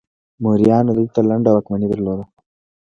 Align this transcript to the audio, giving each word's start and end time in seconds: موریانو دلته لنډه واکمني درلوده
موریانو 0.43 0.91
دلته 0.99 1.19
لنډه 1.29 1.49
واکمني 1.51 1.87
درلوده 1.89 2.23